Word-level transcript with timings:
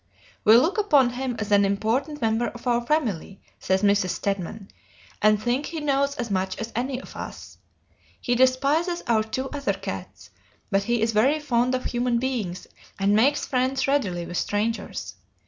"We 0.45 0.57
look 0.57 0.79
upon 0.79 1.11
him 1.11 1.35
as 1.37 1.51
an 1.51 1.63
important 1.63 2.21
member 2.23 2.47
of 2.47 2.65
our 2.65 2.83
family," 2.83 3.39
says 3.59 3.83
Mrs. 3.83 4.09
Stedman, 4.09 4.69
"and 5.21 5.39
think 5.39 5.67
he 5.67 5.79
knows 5.79 6.15
as 6.15 6.31
much 6.31 6.57
as 6.57 6.71
any 6.75 6.99
of 6.99 7.15
us. 7.15 7.59
He 8.19 8.33
despises 8.33 9.03
our 9.05 9.21
two 9.21 9.51
other 9.51 9.73
cats, 9.73 10.31
but 10.71 10.81
he 10.85 11.03
is 11.03 11.11
very 11.11 11.37
fond 11.39 11.75
of 11.75 11.83
human 11.85 12.17
beings 12.17 12.65
and 12.97 13.15
makes 13.15 13.45
friends 13.45 13.87
readily 13.87 14.25
with 14.25 14.37
strangers. 14.37 15.13